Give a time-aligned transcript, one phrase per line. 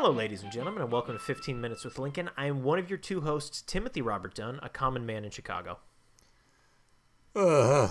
[0.00, 2.30] Hello, ladies and gentlemen, and welcome to 15 Minutes with Lincoln.
[2.36, 5.80] I am one of your two hosts, Timothy Robert Dunn, a common man in Chicago.
[7.34, 7.88] Uh,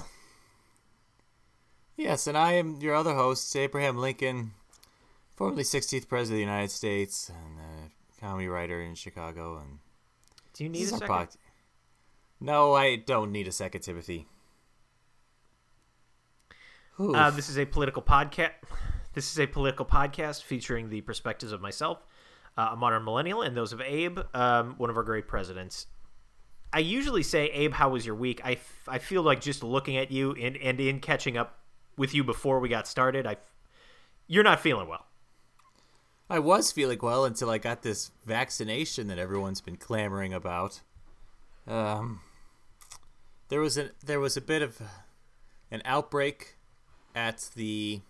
[1.97, 4.51] yes, and I am your other host, Abraham Lincoln,
[5.35, 9.57] formerly 16th President of the United States and a comedy writer in Chicago.
[9.57, 9.79] And
[10.53, 11.07] Do you need a second?
[11.07, 11.35] pod-
[12.39, 14.27] No, I don't need a second, Timothy.
[16.97, 18.51] Uh, this is a political podcast.
[19.17, 22.05] This is a political podcast featuring the perspectives of myself,
[22.55, 25.87] uh, a modern millennial, and those of Abe, um, one of our great presidents.
[26.71, 28.41] I usually say, Abe, how was your week?
[28.43, 31.57] I, f- I feel like just looking at you and, and in catching up
[31.97, 33.55] with you before we got started, I, f-
[34.27, 35.07] you're not feeling well.
[36.29, 40.81] I was feeling well until I got this vaccination that everyone's been clamoring about.
[41.65, 42.21] Um,
[43.49, 44.79] there was a there was a bit of
[45.71, 46.57] an outbreak
[47.15, 48.01] at the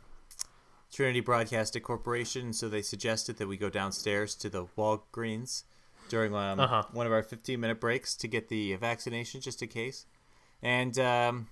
[0.97, 5.61] Trinity Broadcasting Corporation, so they suggested that we go downstairs to the Walgreens
[6.09, 6.85] during um, Uh-huh.
[6.91, 10.07] one of our 15 minute breaks to get the vaccination just in case.
[10.59, 11.49] And um,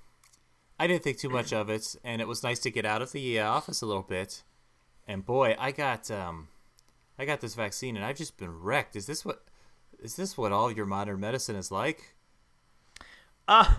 [0.79, 3.11] I didn't think too much of it, and it was nice to get out of
[3.11, 4.41] the uh, office a little bit.
[5.07, 6.47] And boy, I got um,
[7.19, 8.95] I got this vaccine, and I've just been wrecked.
[8.95, 9.43] Is this what
[10.01, 12.15] is this what all your modern medicine is like?
[13.47, 13.75] Uh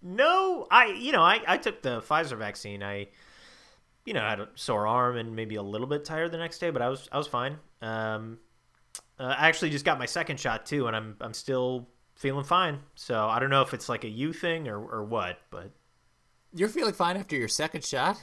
[0.00, 2.82] no, I you know I, I took the Pfizer vaccine.
[2.82, 3.08] I
[4.04, 6.58] you know I had a sore arm and maybe a little bit tired the next
[6.58, 7.58] day, but I was I was fine.
[7.82, 8.38] Um,
[9.18, 12.80] uh, I actually just got my second shot too, and I'm I'm still feeling fine.
[12.94, 15.70] So I don't know if it's like a you thing or or what, but
[16.52, 18.22] You're feeling fine after your second shot?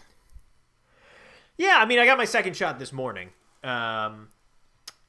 [1.57, 3.29] yeah, I mean I got my second shot this morning.
[3.63, 4.29] Um,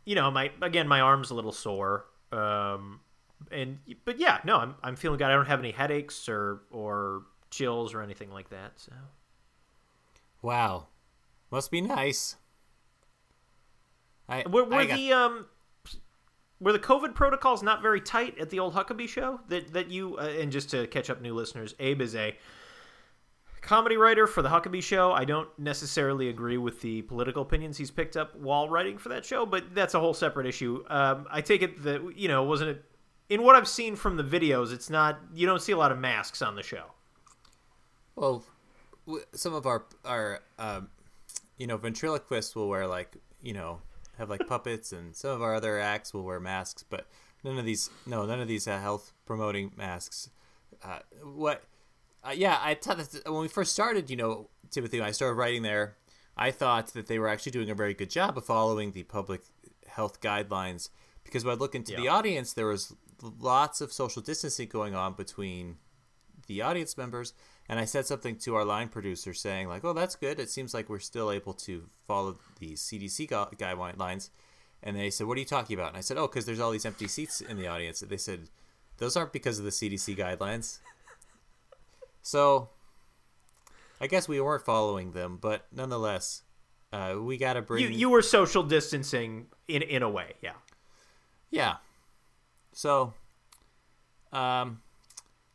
[0.05, 2.07] you know my again my arm's a little sore.
[2.33, 3.01] Um,
[3.51, 5.27] and but yeah, no, I'm I'm feeling good.
[5.27, 8.73] I don't have any headaches or or chills or anything like that.
[8.77, 8.93] So.
[10.43, 10.89] Wow,
[11.51, 12.37] must be nice.
[14.29, 15.47] I Were, were I got- the um
[16.61, 19.41] were the COVID protocols not very tight at the old Huckabee show?
[19.49, 22.37] That that you uh, and just to catch up new listeners, Abe is a
[23.61, 25.13] comedy writer for the Huckabee show.
[25.13, 29.25] I don't necessarily agree with the political opinions he's picked up while writing for that
[29.25, 30.85] show, but that's a whole separate issue.
[30.89, 32.85] Um, I take it that you know wasn't it
[33.29, 35.99] in what I've seen from the videos, it's not you don't see a lot of
[35.99, 36.85] masks on the show.
[38.17, 38.45] well,
[39.33, 40.91] some of our our um,
[41.59, 43.81] you know ventriloquists will wear like you know
[44.19, 47.07] have like puppets, and some of our other acts will wear masks, but
[47.45, 50.31] none of these no none of these uh, health promoting masks.
[50.83, 51.65] Uh, what?
[52.25, 55.35] Uh, yeah, I thought that when we first started, you know, Timothy, when I started
[55.35, 55.97] writing there,
[56.37, 59.43] I thought that they were actually doing a very good job of following the public
[59.89, 60.89] health guidelines
[61.25, 62.95] because when I look into the audience, there was
[63.41, 65.77] lots of social distancing going on between
[66.47, 67.35] the audience members
[67.69, 70.41] and i said something to our line producer saying like oh that's good.
[70.41, 74.31] It seems like we're still able to follow the cdc guidelines
[74.83, 75.89] and they said what are you talking about?
[75.89, 78.03] And i said oh because there's all these empty seats in the audience.
[78.03, 78.51] And they said
[78.99, 80.79] those aren't because of the cdc guidelines.
[82.23, 82.69] So
[84.01, 86.43] i guess we weren't following them but nonetheless
[86.93, 90.53] uh, we gotta bring You you were social distancing in in a way, yeah.
[91.51, 91.77] Yeah.
[92.73, 93.15] So,
[94.33, 94.83] um,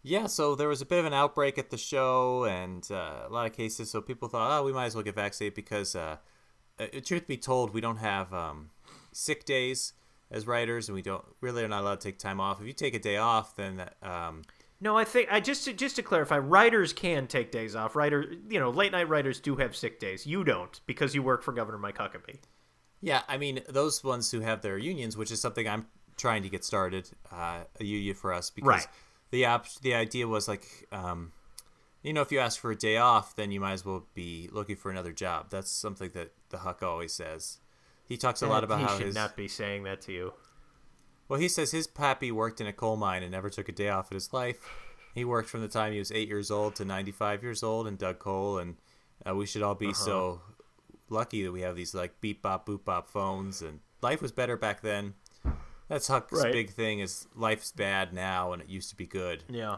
[0.08, 3.30] yeah, so there was a bit of an outbreak at the show and uh, a
[3.30, 3.92] lot of cases.
[3.92, 6.18] So people thought, oh, we might as well get vaccinated because, uh,
[6.80, 8.70] uh, truth be told, we don't have um,
[9.12, 9.94] sick days
[10.32, 12.62] as writers and we don't really are not allowed to take time off.
[12.62, 14.44] If you take a day off, then um,
[14.80, 17.96] No, I think I just to, just to clarify, writers can take days off.
[17.96, 20.26] Writer, you know, late night writers do have sick days.
[20.26, 22.40] You don't because you work for Governor Mike Huckabee.
[23.02, 26.50] Yeah, I mean those ones who have their unions, which is something I'm trying to
[26.50, 28.88] get started, uh, a union for us because Right.
[29.32, 31.32] The op- the idea was like, um,
[32.04, 34.50] you know, if you ask for a day off, then you might as well be
[34.52, 35.48] looking for another job.
[35.50, 37.58] That's something that the Huck always says.
[38.08, 40.34] He talks a lot about how he should his not be saying that to you.
[41.28, 43.90] well, he says his pappy worked in a coal mine and never took a day
[43.90, 44.60] off in his life.
[45.14, 47.98] He worked from the time he was eight years old to 95 years old and
[47.98, 48.76] dug coal, and
[49.28, 50.42] uh, we should all be so
[51.10, 54.56] lucky that we have these like beep bop boop bop phones, and life was better
[54.56, 55.16] back then.
[55.88, 56.52] That's Huck's Right.
[56.52, 59.44] big thing is life's bad now and it used to be good.
[59.50, 59.78] Yeah.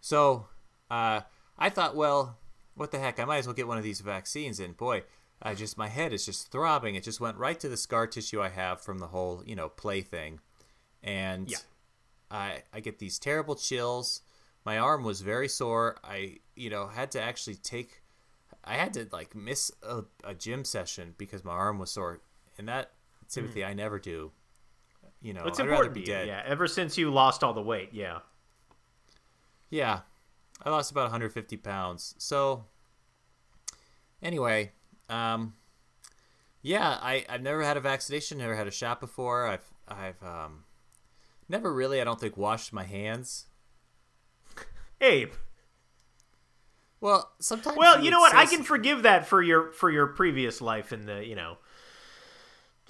[0.00, 0.46] So
[0.90, 1.22] uh,
[1.58, 2.38] I thought, well,
[2.74, 3.18] what the heck?
[3.18, 4.60] I might as well get one of these vaccines.
[4.60, 5.02] And boy,
[5.42, 6.94] I just my head is just throbbing.
[6.94, 9.68] It just went right to the scar tissue I have from the whole you know
[9.68, 10.40] play thing,
[11.02, 11.58] and Yeah.
[12.30, 14.22] I I get these terrible chills.
[14.64, 15.96] My arm was very sore.
[16.04, 18.02] I you know had to actually take.
[18.64, 22.20] I had to like miss a, a gym session because my arm was sore,
[22.58, 22.92] and that
[23.28, 24.32] Timothy I never do.
[25.20, 26.12] You know, It's I'd important be to you.
[26.14, 26.26] dead.
[26.28, 26.42] Yeah.
[26.46, 28.20] Ever since you lost all the weight, yeah.
[29.70, 30.00] Yeah,
[30.64, 32.14] I lost about 150 pounds.
[32.18, 32.64] So,
[34.22, 34.72] anyway,
[35.08, 35.54] um,
[36.62, 39.46] Yeah, I I've never had a vaccination, never had a shot before.
[39.46, 40.64] I've I've um
[41.48, 43.46] never really I don't think washed my hands.
[45.00, 45.32] Abe.
[47.00, 48.34] Well, sometimes Well, you know what?
[48.34, 51.58] I can forgive that for your for your previous life in the you know,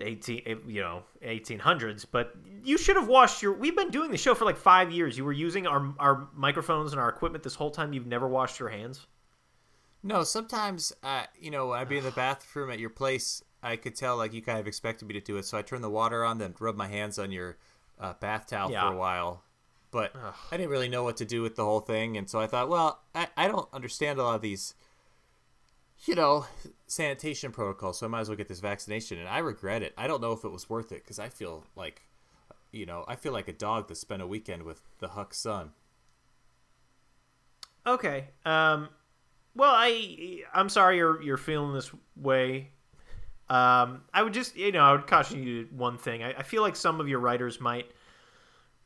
[0.00, 2.04] eighteen eh, you know eighteen hundreds.
[2.04, 3.52] But you should have washed your.
[3.52, 5.16] We've been doing the show for like five years.
[5.16, 7.92] You were using our our microphones and our equipment this whole time.
[7.92, 9.06] You've never washed your hands.
[10.02, 13.42] No, sometimes, uh, you know, I'd be in the bathroom at your place.
[13.62, 15.44] I could tell, like, you kind of expected me to do it.
[15.44, 17.56] So I turned the water on, then rub my hands on your
[17.98, 18.86] uh, bath towel Yeah.
[18.88, 19.42] for a while.
[19.90, 22.16] But I didn't really know what to do with the whole thing.
[22.16, 24.74] And so I thought, well, I, I don't understand a lot of these,
[26.04, 26.46] you know,
[26.86, 29.18] sanitation protocol, So I might as well get this vaccination.
[29.18, 29.94] And I regret it.
[29.96, 32.02] I don't know if it was worth it because I feel like,
[32.72, 35.72] you know, I feel like a dog that spent a weekend with the Huck son.
[37.86, 38.26] Okay.
[38.44, 38.88] Um.
[39.54, 42.70] Well, I I'm sorry you're you're feeling this way.
[43.48, 44.02] Um.
[44.12, 46.22] I would just you know I would caution you to one thing.
[46.22, 47.90] I, I feel like some of your writers might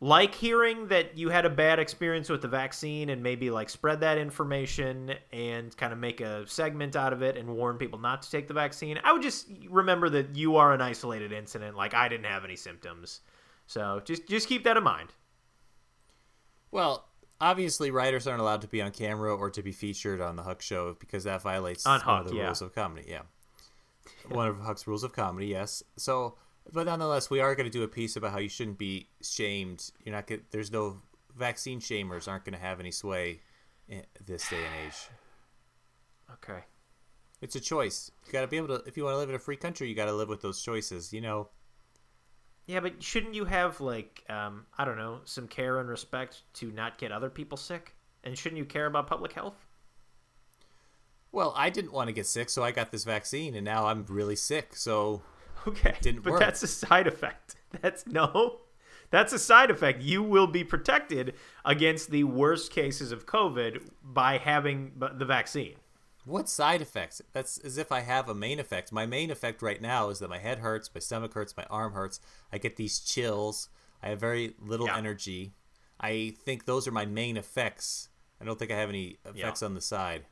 [0.03, 4.01] like hearing that you had a bad experience with the vaccine and maybe like spread
[4.01, 8.21] that information and kind of make a segment out of it and warn people not
[8.21, 8.99] to take the vaccine.
[9.05, 11.77] I would just remember that you are an isolated incident.
[11.77, 13.21] Like I didn't have any symptoms,
[13.69, 15.11] so just just keep that in mind.
[16.73, 17.07] Well,
[17.41, 20.63] obviously, writers aren't allowed to be on camera or to be featured on the Huck
[20.63, 22.47] Show because that violates On one Huck, of the yeah.
[22.47, 23.07] rules of comedy.
[23.09, 23.23] Yeah,
[24.29, 25.47] one of Huck's rules of comedy.
[25.47, 25.85] Yes.
[25.97, 26.35] So,
[26.71, 29.91] but nonetheless, we are going to do a piece about how you shouldn't be shamed.
[30.05, 30.27] You're not.
[30.27, 31.01] Get, there's no
[31.37, 33.41] vaccine shamers aren't going to have any sway
[33.89, 35.09] in this day and age.
[36.33, 36.61] Okay.
[37.41, 38.11] It's a choice.
[38.27, 38.85] You got to be able to.
[38.87, 40.63] If you want to live in a free country, you got to live with those
[40.63, 41.13] choices.
[41.13, 41.49] You know.
[42.67, 46.71] Yeah, but shouldn't you have like um, I don't know some care and respect to
[46.71, 47.95] not get other people sick?
[48.25, 49.67] And shouldn't you care about public health?
[51.33, 54.05] Well, I didn't want to get sick, so I got this vaccine, and now I'm
[54.07, 54.77] really sick.
[54.77, 55.23] So
[55.69, 56.41] Okay, Didn't but work.
[56.41, 57.57] that's a side effect.
[57.81, 58.59] That's no,
[59.11, 60.03] that's a side effect.
[60.03, 65.77] You will be protected against the worst cases of COVID by having the vaccine.
[66.25, 67.23] What side effects?
[67.33, 68.93] That's as if I have a main effect.
[68.93, 71.95] My main effect right now is that my head hurts, my stomach hurts, my arm
[71.95, 72.21] hurts.
[72.53, 73.69] I get these chills.
[74.03, 74.99] I have very little Yeah.
[74.99, 75.53] energy.
[76.01, 78.09] I think those are my main effects.
[78.41, 80.27] I don't think I have any effects on the side.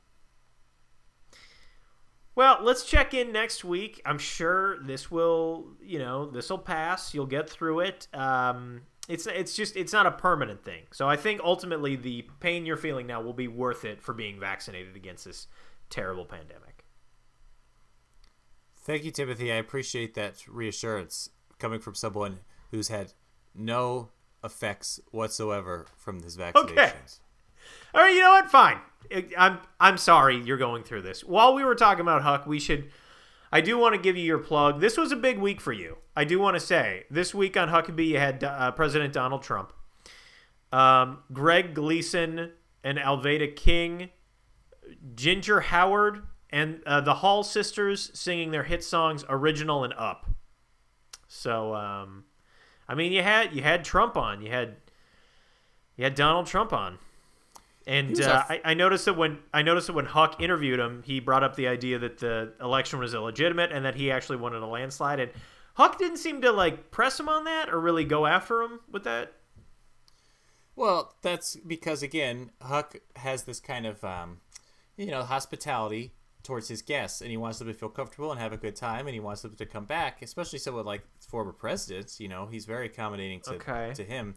[2.34, 4.00] Well, let's check in next week.
[4.06, 7.12] I'm sure this will, you know, this will pass.
[7.12, 8.06] You'll get through it.
[8.14, 10.82] Um, it's it's just it's not a permanent thing.
[10.92, 14.38] So I think ultimately the pain you're feeling now will be worth it for being
[14.38, 15.48] vaccinated against this
[15.90, 16.84] terrible pandemic.
[18.76, 19.52] Thank you, Timothy.
[19.52, 22.40] I appreciate that reassurance coming from someone
[22.70, 23.12] who's had
[23.54, 24.10] no
[24.42, 27.18] effects whatsoever from this vaccinations.
[27.94, 28.50] All right, you know what?
[28.50, 28.78] Fine.
[29.36, 31.24] I'm I'm sorry you're going through this.
[31.24, 32.90] While we were talking about Huck, we should.
[33.52, 34.80] I do want to give you your plug.
[34.80, 35.98] This was a big week for you.
[36.14, 39.72] I do want to say this week on Huckabee you had uh, President Donald Trump,
[40.72, 42.52] um, Greg Gleason,
[42.84, 44.10] and Alveda King,
[45.14, 50.30] Ginger Howard, and uh, the Hall sisters singing their hit songs "Original" and "Up."
[51.26, 52.24] So, um,
[52.88, 54.42] I mean, you had you had Trump on.
[54.42, 54.76] You had
[55.96, 56.98] you had Donald Trump on.
[57.90, 61.02] And uh, a- I, I noticed that when I noticed that when Huck interviewed him,
[61.04, 64.54] he brought up the idea that the election was illegitimate and that he actually won
[64.54, 65.18] in a landslide.
[65.18, 65.32] And
[65.74, 69.02] Huck didn't seem to like press him on that or really go after him with
[69.04, 69.32] that.
[70.76, 74.38] Well, that's because again, Huck has this kind of um,
[74.96, 78.52] you know hospitality towards his guests, and he wants them to feel comfortable and have
[78.52, 80.22] a good time, and he wants them to come back.
[80.22, 83.92] Especially someone like former presidents, you know, he's very accommodating to Okay.
[83.94, 84.36] to him,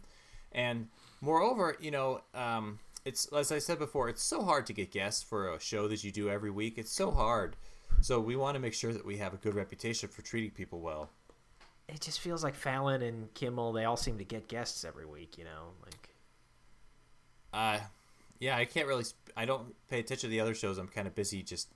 [0.52, 0.88] and
[1.20, 5.22] moreover, you know, um, it's as I said before, it's so hard to get guests
[5.22, 6.78] for a show that you do every week.
[6.78, 7.56] It's so hard.
[8.00, 10.80] So we want to make sure that we have a good reputation for treating people
[10.80, 11.10] well.
[11.88, 15.36] It just feels like Fallon and Kimmel, they all seem to get guests every week,
[15.38, 15.68] you know?
[15.84, 16.08] Like
[17.52, 17.78] Uh,
[18.40, 19.04] yeah, I can't really.
[19.06, 20.78] Sp- I don't pay attention to the other shows.
[20.78, 21.68] I'm kind of busy just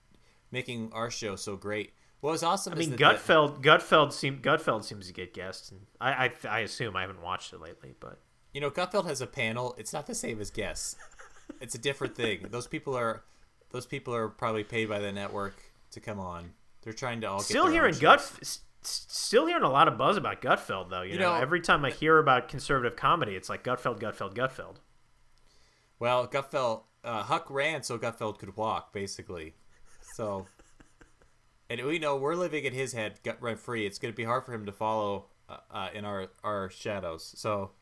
[0.51, 1.93] making our show so great.
[2.21, 5.33] What was awesome I is mean that the- Gutfeld Gutfeld seem Gutfeld seems to get
[5.35, 8.19] guests and I, I I assume I haven't watched it lately, but
[8.53, 9.75] you know, Gutfeld has a panel.
[9.79, 10.97] It's not the same as guests.
[11.61, 12.47] It's a different thing.
[12.51, 13.23] Those people are,
[13.71, 15.57] those people are probably paid by the network
[15.93, 16.53] to come on.
[16.83, 17.95] They're trying to all still get hearing.
[17.99, 21.03] Gut still hearing a lot of buzz about Gutfeld though.
[21.03, 24.35] You, You know, know- every time I hear about conservative comedy, it's like Gutfeld, Gutfeld,
[24.35, 24.77] Gutfeld.
[25.99, 29.55] Well, Gutfeld, uh, Huck ran so Gutfeld could walk, basically.
[30.15, 30.47] So,
[31.69, 33.85] and we know we're living in his head, gut rent free.
[33.87, 37.35] It's going to be hard for him to follow uh, uh, in our our shadows.
[37.37, 37.73] So,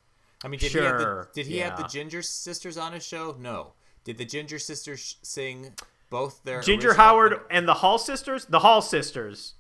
[0.47, 1.89] I mean, did he have the, did he have the.
[1.89, 3.37] Ginger sisters on his show?
[3.41, 3.73] No.
[4.05, 5.73] Did the Ginger sisters sing
[6.09, 9.55] both their Ginger Howard and the Hall sisters, the Hall sisters.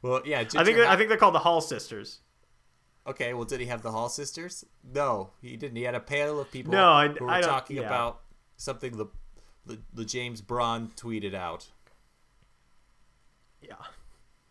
[0.00, 0.38] Well, yeah.
[0.38, 2.20] I Ginger think Ha- I think they're called the Hall sisters.
[3.04, 4.64] Okay, well, did he have the Hall sisters?
[4.94, 5.76] No, he didn't.
[5.76, 7.86] He had a panel of people No, I- who were I talking yeah.
[7.86, 8.20] about
[8.56, 9.06] something the,
[9.66, 11.66] the the James Braun tweeted out.
[13.60, 13.74] Yeah.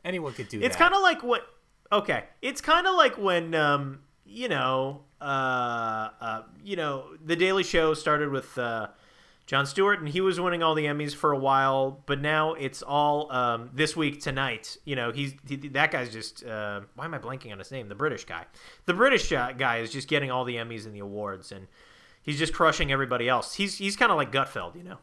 [0.04, 0.66] Anyone could do It's that.
[0.68, 1.48] It's kind of like what.
[1.92, 7.64] Okay, it's kind of like when um, you know, uh, uh, you know, the Daily
[7.64, 8.88] Show started with uh,
[9.48, 12.84] Jon Stewart, and he was winning all the Emmys for a while, but now it's
[12.84, 14.78] all um, this week tonight.
[14.86, 16.46] You know, he's he, that guy's just.
[16.46, 17.90] Uh, why am I blanking on his name?
[17.90, 18.46] The British guy.
[18.86, 21.68] The British guy is just getting all the Emmys and the awards, and
[22.22, 23.56] he's just crushing everybody else.
[23.56, 25.00] He's he's kind of like Gutfeld, you know.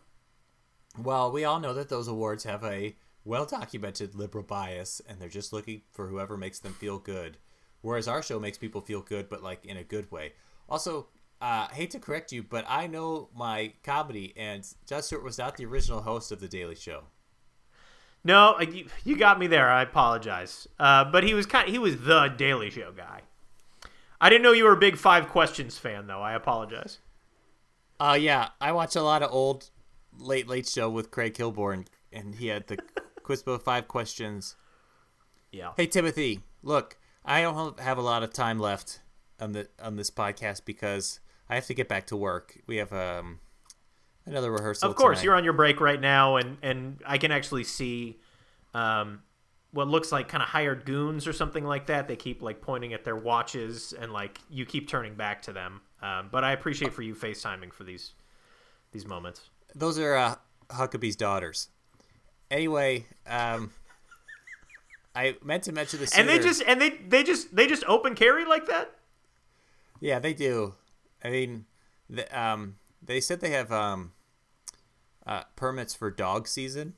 [0.97, 2.95] Well, we all know that those awards have a
[3.26, 7.37] well documented liberal bias, and they're just looking for whoever makes them feel good.
[7.83, 10.33] Whereas our show makes people feel good, but like in a good way.
[10.68, 11.09] Also,
[11.40, 15.56] uh, hate to correct you, but I know my comedy, and Jon Stewart was not
[15.56, 17.04] the original host of The Daily Show.
[18.25, 19.68] No, uh, you, you got me there.
[19.71, 20.66] I apologize.
[20.80, 21.68] Uh, but he was kind.
[21.68, 23.23] He was the Daily Show guy.
[24.21, 26.23] I didn't know you were a big Five Questions fan, though.
[26.23, 26.99] I apologize.
[28.00, 29.71] Uh, yeah, I watch a lot of old
[30.18, 32.78] Late Late Show with Craig Kilborn, and he had the
[33.26, 34.56] Quizbo five questions.
[35.50, 35.73] Yeah.
[35.76, 39.00] Hey Timothy, look, I don't have a lot of time left
[39.40, 42.59] on the on this podcast because I have to get back to work.
[42.66, 43.40] We have um
[44.26, 44.90] another rehearsal.
[44.90, 45.25] Of course, tonight.
[45.25, 48.18] you're on your break right now, and and I can actually see,
[48.75, 49.23] um,
[49.73, 52.09] what looks like kind of hired goons or something like that.
[52.09, 55.80] They keep like pointing at their watches, and like you keep turning back to them.
[56.02, 58.12] Um, but I appreciate for you FaceTiming for these
[58.92, 59.50] these moments.
[59.75, 60.35] Those are uh,
[60.71, 61.68] Huckabee's daughters.
[62.50, 63.72] Anyway, um,
[65.14, 66.16] I meant to mention this.
[66.16, 68.92] And they just and they they just they just open carry like that.
[70.00, 70.74] yeah, they do.
[71.24, 71.64] I mean,
[72.08, 74.12] the, um, they said they have um,
[75.26, 76.94] uh, permits for dog season.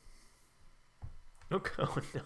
[1.51, 1.73] Okay.
[1.79, 2.21] Oh, no.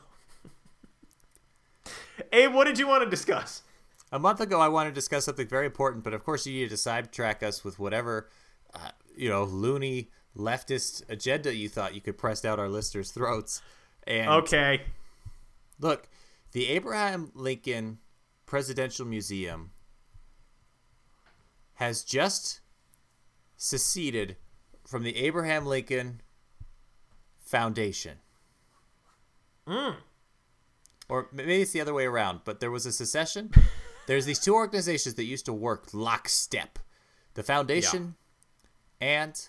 [2.32, 3.62] Abe, what did you want to discuss?
[4.10, 6.70] A month ago, I wanted to discuss something very important, but of course, you needed
[6.70, 8.28] to sidetrack us with whatever,
[8.74, 13.60] uh, you know, loony leftist agenda you thought you could press down our listeners' throats.
[14.06, 14.84] And Okay.
[15.78, 16.08] look,
[16.52, 17.98] the Abraham Lincoln
[18.46, 19.70] Presidential Museum
[21.74, 22.60] has just
[23.56, 24.36] seceded
[24.86, 26.20] from the Abraham Lincoln
[27.38, 28.18] Foundation.
[29.66, 29.90] Hmm.
[31.08, 33.50] Or maybe it's the other way around, but there was a secession.
[34.06, 36.78] There's these two organizations that used to work lockstep
[37.34, 38.16] the foundation
[39.00, 39.48] and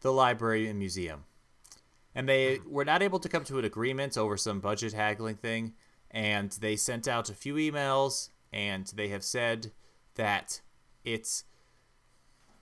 [0.00, 1.24] the library and museum.
[2.14, 2.70] And they mm-hmm.
[2.70, 5.74] were not able to come to an agreement over some budget haggling thing.
[6.10, 9.72] And they sent out a few emails and they have said
[10.14, 10.60] that
[11.04, 11.44] it's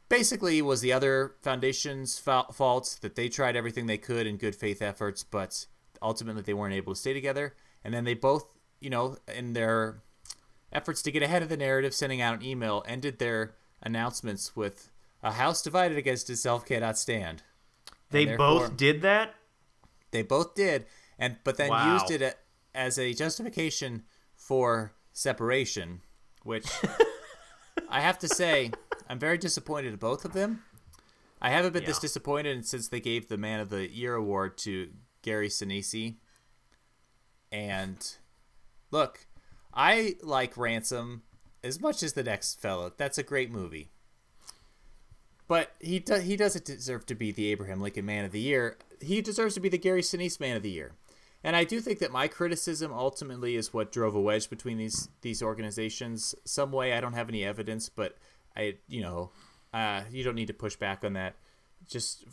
[0.09, 4.55] basically was the other foundation's fa- fault that they tried everything they could in good
[4.55, 5.67] faith efforts, but
[6.03, 7.55] ultimately they weren't able to stay together.
[7.85, 8.47] And then they both,
[8.81, 10.03] you know, in their
[10.73, 14.91] efforts to get ahead of the narrative, sending out an email, ended their announcements with
[15.23, 17.43] "A house divided against itself cannot stand."
[18.11, 19.35] They both did that?
[20.11, 20.87] They both did,
[21.19, 21.95] and but then Wow.
[21.95, 22.37] used it a-
[22.75, 24.05] as a justification
[24.35, 26.03] for separation,
[26.45, 26.67] which
[27.89, 28.71] I have to say
[29.09, 30.65] I'm very disappointed in both of them.
[31.41, 34.91] I haven't been this disappointed since they gave the Man of the Year award to
[35.23, 36.17] Gary Sinise.
[37.53, 38.17] And
[38.91, 39.27] look,
[39.75, 41.23] I like Ransom
[41.63, 42.93] as much as the next fellow.
[42.97, 43.91] That's a great movie.
[45.49, 48.79] But he do, he doesn't deserve to be the Abraham Lincoln Man of the Year.
[49.01, 50.93] He deserves to be the Gary Sinise Man of the Year.
[51.45, 55.09] And I do think that my criticism ultimately is what drove a wedge between these
[55.21, 56.35] these organizations.
[56.45, 58.17] Some way I don't have any evidence, but
[58.57, 59.31] I you know
[59.73, 61.37] uh, you don't need to push back on that.
[61.87, 62.25] Just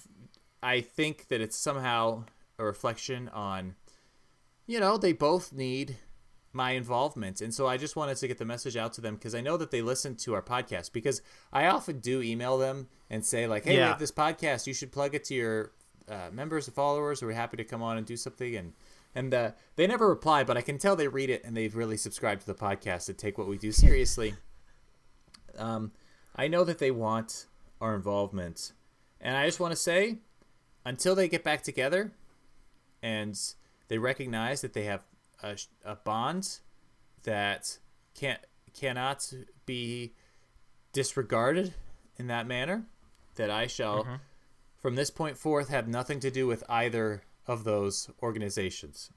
[0.63, 2.23] I think that it's somehow
[2.57, 3.75] a reflection on
[4.65, 5.97] you know they both need
[6.53, 7.41] my involvement.
[7.41, 9.57] And so i just wanted to get the message out to them because i know
[9.57, 13.65] that they listen to our podcast because i often do email them and say like
[13.65, 14.67] hey we have this podcast.
[14.67, 15.71] You should plug it to your
[16.07, 17.21] uh, members and followers.
[17.21, 18.55] We're happy to come on and do something.
[18.55, 18.73] And
[19.15, 21.97] and uh, they never reply but i can tell they read it and they've really
[21.97, 24.35] subscribed to the podcast and take what we do seriously.
[25.57, 25.91] Um,
[26.35, 27.47] i know that they want
[27.81, 28.73] our involvement.
[29.19, 30.19] And i just want to say
[30.85, 32.11] until they get back together
[33.01, 33.39] and
[33.87, 35.01] they recognize that they have
[35.43, 36.59] a, a bond
[37.23, 37.77] that
[38.15, 38.39] can't
[38.73, 39.31] cannot
[39.65, 40.13] be
[40.93, 41.73] disregarded
[42.17, 42.85] in that manner
[43.35, 44.07] that I shall
[44.81, 49.11] from this point forth have nothing to do with either of those organizations.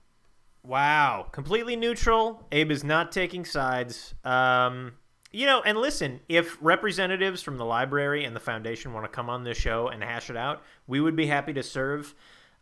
[0.63, 2.47] Wow, completely neutral.
[2.51, 4.15] Abe is not taking sides.
[4.25, 4.95] Um,
[5.33, 9.31] you know, and listen, if representatives from the library and the foundation want to come
[9.31, 12.15] on this show and hash it out, we would be happy to serve.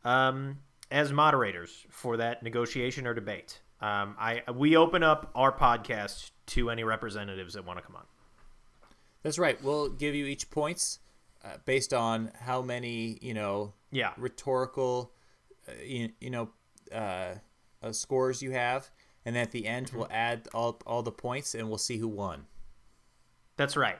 [0.04, 0.58] Um,
[0.90, 3.60] as moderators for that negotiation or debate.
[3.80, 8.04] Um, I we open up our podcast to any representatives that want to come on.
[9.22, 9.62] That's right.
[9.62, 11.00] We'll give you each points
[11.44, 14.12] uh, based on how many you know Yeah.
[14.16, 15.12] rhetorical
[15.68, 16.50] uh, you, you know
[16.92, 17.34] uh,
[17.82, 18.90] uh, scores you have,
[19.24, 22.46] and at the end we'll add all all the points and we'll see who won.
[23.56, 23.98] That's right.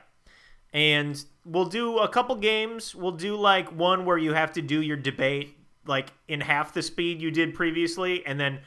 [0.73, 2.93] And we'll do a couple games.
[2.93, 6.81] We'll do like one where you have to do your debate like in half the
[6.81, 8.59] speed you did previously, and then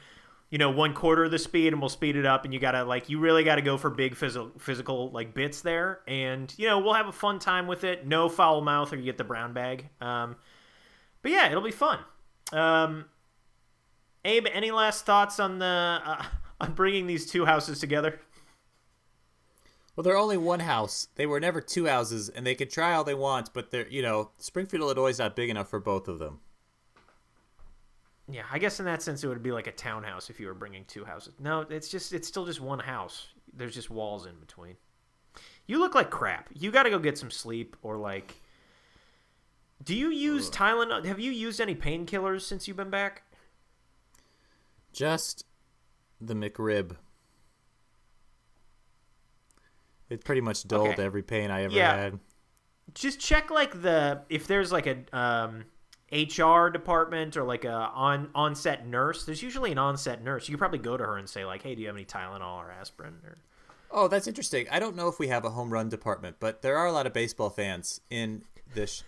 [0.49, 2.45] you know one quarter of the speed, and we'll speed it up.
[2.45, 6.01] And you gotta like you really gotta go for big physical physical like bits there,
[6.07, 8.07] and you know we'll have a fun time with it.
[8.07, 9.89] No foul mouth, or you get the brown bag.
[10.01, 10.35] Um,
[11.21, 11.99] but yeah, it'll be fun.
[12.51, 13.05] Um,
[14.25, 16.23] Abe, any last thoughts on the uh,
[16.61, 18.19] on bringing these two houses together?
[19.95, 21.09] Well, they're only one house.
[21.15, 24.01] They were never two houses, and they could try all they want, but they're you
[24.01, 26.39] know Springfield, Illinois is not big enough for both of them.
[28.31, 30.53] Yeah, I guess in that sense it would be like a townhouse if you were
[30.53, 31.33] bringing two houses.
[31.39, 33.27] No, it's just it's still just one house.
[33.53, 34.75] There's just walls in between.
[35.65, 36.49] You look like crap.
[36.53, 38.35] You got to go get some sleep or like
[39.83, 41.05] Do you use Tylenol?
[41.05, 43.23] Have you used any painkillers since you've been back?
[44.93, 45.45] Just
[46.21, 46.97] the McRib.
[50.09, 51.03] It pretty much dulled Okay.
[51.03, 51.95] every pain I ever Yeah.
[51.95, 52.19] had.
[52.93, 55.65] Just check like the if there's like a um
[56.11, 59.25] HR department or like a on onset nurse.
[59.25, 60.47] There's usually an onset nurse.
[60.47, 62.57] You could probably go to her and say like, "Hey, do you have any Tylenol
[62.57, 63.37] or aspirin?" Or
[63.91, 64.67] Oh, that's interesting.
[64.69, 67.07] I don't know if we have a home run department, but there are a lot
[67.07, 69.03] of baseball fans in this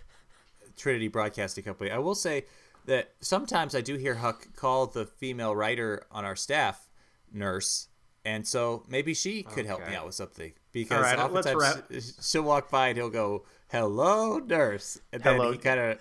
[0.76, 1.90] Trinity Broadcasting Company.
[1.90, 2.46] I will say
[2.86, 6.88] that sometimes I do hear Huck call the female writer on our staff
[7.32, 7.88] nurse,
[8.24, 12.70] and so maybe she could help me out with something because right, oftentimes she'll walk
[12.70, 15.52] by and he'll go, "Hello, nurse," and then Hello.
[15.52, 15.98] he kind of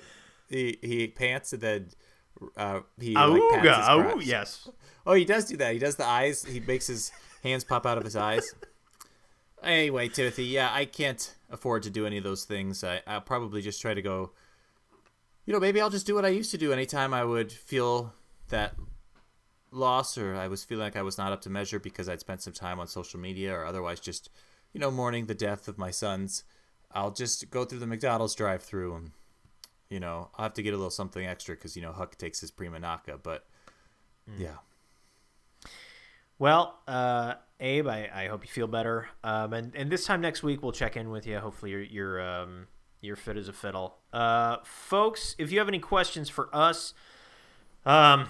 [0.51, 1.87] he he pants and then
[2.55, 4.25] uh, he like, pats his Auga, oh crotch.
[4.25, 4.69] yes.
[5.05, 5.73] Oh, he does do that.
[5.73, 6.43] He does the eyes.
[6.45, 7.11] He makes his
[7.43, 8.53] hands pop out of his eyes.
[9.63, 12.83] Anyway, Timothy, yeah, I can't afford to do any of those things.
[12.83, 14.31] I, I'll probably just try to go.
[15.45, 18.13] You know, maybe I'll just do what I used to do anytime I would feel
[18.49, 18.73] that
[19.69, 22.41] loss or I was feeling like I was not up to measure because I'd spent
[22.41, 24.29] some time on social media or otherwise just,
[24.73, 26.43] you know, mourning the death of my sons.
[26.91, 29.11] I'll just go through the McDonald's drive through and,
[29.91, 32.39] you know, I'll have to get a little something extra because, you know, Huck takes
[32.39, 33.19] his Prima Naka.
[33.21, 33.45] But,
[34.37, 34.55] yeah.
[36.39, 39.09] Well, uh, Abe, I, I hope you feel better.
[39.23, 41.37] Um, and, and this time next week we'll check in with you.
[41.37, 42.67] Hopefully you're you're um,
[43.01, 43.97] you're fit as a fiddle.
[44.11, 46.95] Uh, folks, if you have any questions for us
[47.85, 48.27] um,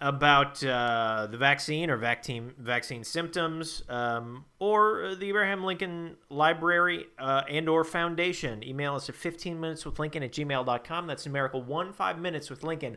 [0.00, 7.42] about uh, the vaccine or vaccine vaccine symptoms um, or the Abraham Lincoln Library uh,
[7.48, 11.06] and or Foundation, email us at 15 minutes with Lincoln at gmail.com.
[11.06, 12.96] That's numerical one five minutes with Lincoln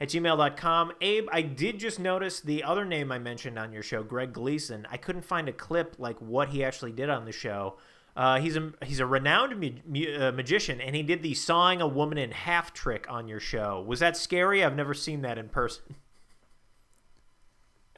[0.00, 0.92] at gmail.com.
[1.00, 4.86] Abe, I did just notice the other name I mentioned on your show, Greg Gleason.
[4.90, 7.76] I couldn't find a clip like what he actually did on the show.
[8.16, 12.16] Uh, he's a he's a renowned uh, magician, and he did the sawing a woman
[12.16, 13.84] in half trick on your show.
[13.86, 14.62] Was that scary?
[14.62, 15.96] I've never seen that in person.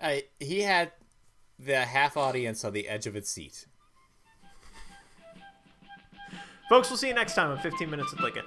[0.06, 0.92] I, he had
[1.58, 3.66] the half audience on the edge of its seat.
[6.68, 8.44] Folks, we'll see you next time on 15 Minutes with Lincoln.